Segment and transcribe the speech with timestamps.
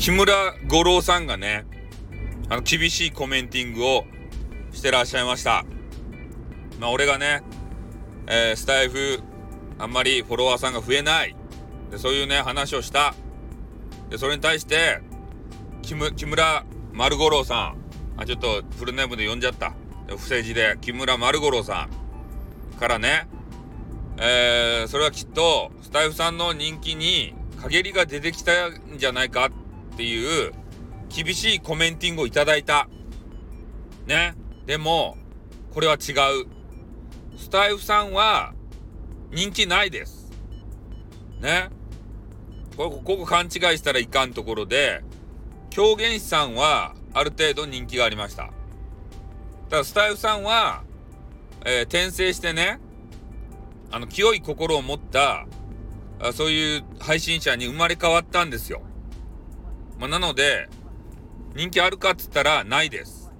[0.00, 1.66] 木村五郎さんがね、
[2.48, 4.06] あの、厳しいコメンティングを
[4.72, 5.66] してらっしゃいました。
[6.80, 7.42] まあ、俺がね、
[8.26, 9.20] えー、スタイフ、
[9.78, 11.36] あんまりフォロワーさんが増えない。
[11.90, 13.14] で、そういうね、話をした。
[14.08, 15.02] で、それに対して、
[15.82, 16.64] 木村
[16.94, 17.76] 丸五郎さん、
[18.16, 19.74] あ、ちょっとフルネームで呼んじゃった。
[20.16, 21.90] 不正字で、木村丸五郎さ
[22.74, 23.28] んからね、
[24.16, 29.50] えー、それはきっと、スタイフさんの人気に陰りが出てきたんじゃないか
[29.92, 30.52] っていう
[31.08, 32.88] 厳しいコメンティングをいただいた。
[34.06, 34.34] ね。
[34.66, 35.16] でも、
[35.74, 36.12] これは違
[36.42, 36.46] う。
[37.36, 38.52] スタイフさんは
[39.32, 40.30] 人気ないです。
[41.40, 41.70] ね。
[42.76, 45.02] ここ、ここ勘違いしたらいかんところで、
[45.70, 48.50] 狂言師さんはある程度人気がありました。
[49.68, 50.82] ただスタイフさんは、
[51.64, 52.80] えー、転生してね、
[53.90, 55.46] あの、清い心を持った、
[56.20, 58.82] あそういう配信者に生まれ変わったんですよ。
[60.00, 60.68] まあ、なので、
[61.54, 63.30] 人気あるかっつったらないです。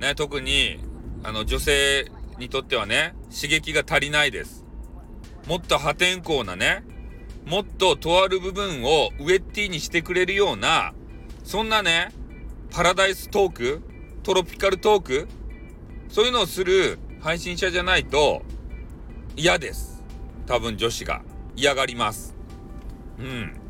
[0.00, 0.78] ね、特に、
[1.24, 4.66] あの、女性にとってはね、刺激が足りないです。
[5.46, 6.84] もっと破天荒なね、
[7.46, 10.92] もっととある部分をウェッティにしてくれるような、
[11.42, 12.12] そんなね、
[12.70, 13.82] パラダイストーク
[14.22, 15.28] トロピカルトーク
[16.08, 18.42] そういうのをする配信者じゃないと
[19.36, 20.02] 嫌です。
[20.46, 21.22] 多分女子が。
[21.56, 22.34] 嫌がります。
[23.18, 23.61] うん。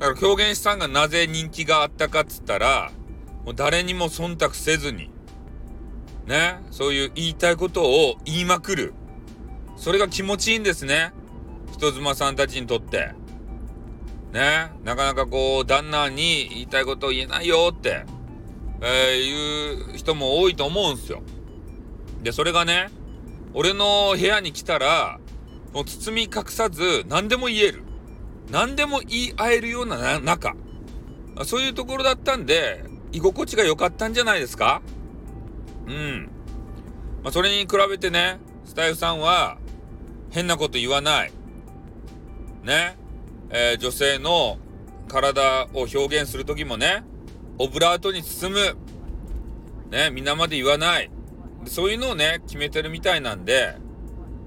[0.00, 2.90] だから狂言師さんがなぜ人気があったかっつったら、
[3.44, 5.10] もう誰にも忖度せずに、
[6.26, 8.94] ね、そういう言いたいことを言いまくる。
[9.76, 11.12] それが気持ちいいんですね。
[11.72, 13.12] 人妻さんたちにとって。
[14.32, 18.06] ね、なかなかこう、旦那に言いたいことを言えないよって、
[18.80, 21.22] えー、言う人も多いと思うんすよ。
[22.22, 22.88] で、それがね、
[23.52, 25.20] 俺の部屋に来たら、
[25.74, 27.89] もう包み隠さず何でも言える。
[28.50, 30.54] 何でも言い合えるような中。
[31.44, 34.82] そういうところだったんで、居心地が良かったんじゃないですか？
[35.86, 36.28] うん。
[37.22, 39.58] まあ、それに比べてね、スタイフさんは
[40.30, 41.32] 変なこと言わない。
[42.64, 42.96] ね。
[43.50, 44.58] えー、女性の
[45.08, 47.02] 体を表現する時もね、
[47.58, 48.76] オブラートに包む。
[49.90, 51.10] ね、皆まで言わない。
[51.66, 53.74] そういうのをね、決めてるみたいなんで、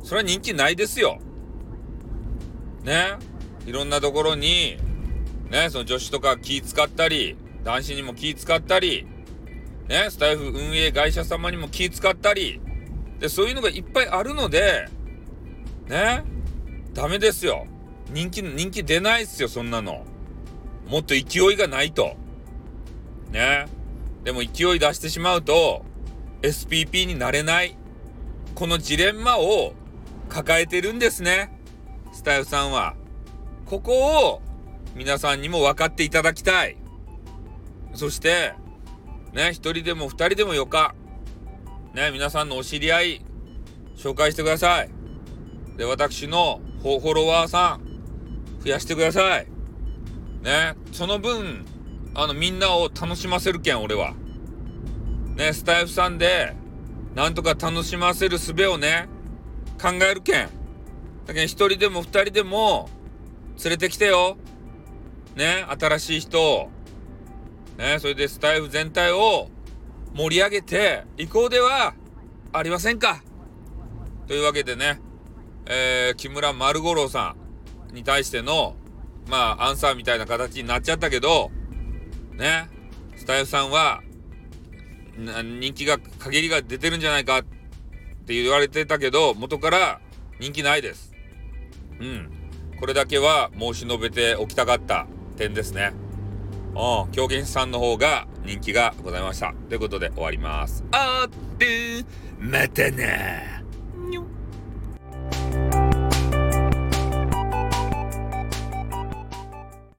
[0.03, 1.19] それは人気ないですよ。
[2.83, 3.17] ね。
[3.65, 4.77] いろんなところに、
[5.49, 9.05] ね、その女子とか気使ったり、男子にも気使ったり、
[9.87, 12.59] ね、スタイフ運営会社様にも気使ったり、
[13.19, 14.87] で、そういうのがいっぱいあるので、
[15.87, 16.23] ね、
[16.93, 17.67] ダメですよ。
[18.11, 20.05] 人気、人気出ないっすよ、そんなの。
[20.87, 22.15] もっと勢いがないと。
[23.31, 23.65] ね。
[24.23, 25.83] でも勢い出してしまうと、
[26.41, 27.77] SPP になれない。
[28.55, 29.73] このジレンマを
[30.29, 31.57] 抱えてるんですね。
[32.13, 32.95] スタイフさんは。
[33.73, 34.41] ここを
[34.93, 36.77] 皆さんにも分かっていただきたい。
[37.95, 38.53] そして、
[39.33, 40.93] ね、一人でも二人でもよか。
[41.95, 43.25] ね、皆さんのお知り合い、
[43.97, 44.91] 紹介してください。
[45.75, 49.47] で、私のフォロワーさん、増やしてください。
[50.43, 51.65] ね、その分、
[52.13, 54.13] あの、みんなを楽しませるけん、俺は。
[55.35, 56.55] ね、スタイフさんで、
[57.15, 59.09] なんとか楽しませる術をね、
[59.81, 60.49] 考えるけん。
[61.25, 62.87] だけど一人でも二人でも、
[63.61, 64.37] 連れてきてよ。
[65.35, 66.69] ね、新しい人
[67.77, 69.49] ね、それでスタイフ全体を
[70.13, 71.95] 盛り上げていこうでは
[72.51, 73.23] ありませんか。
[74.27, 75.01] というわけでね、
[75.65, 77.35] えー、木村丸五郎さ
[77.91, 78.75] んに対しての、
[79.27, 81.51] まあ、アンサーみたいな形になっちゃったけど、
[82.33, 82.69] ね、
[83.15, 84.01] スタイフさんは、
[85.17, 87.43] 人気が、限りが出てるんじゃないかっ
[88.25, 90.01] て言われてたけど、元から
[90.39, 91.13] 人気ないです。
[91.99, 92.32] うん。
[92.83, 95.07] これだけは申し述べておきたかった
[95.37, 95.93] 点ですね。
[96.75, 99.53] うん、狂言師さんの方が人気がございました。
[99.69, 100.83] ということで終わります。
[100.91, 102.03] あって、
[102.37, 103.52] またな